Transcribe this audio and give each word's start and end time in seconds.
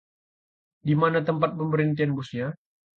Di 0.87 0.95
mana 1.01 1.19
tempat 1.27 1.51
pemberhentian 1.57 2.11
busnya? 2.17 2.47